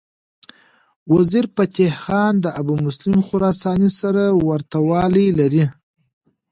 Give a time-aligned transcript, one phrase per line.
[1.13, 5.65] وزیرفتح خان د ابومسلم خراساني سره ورته والی لري.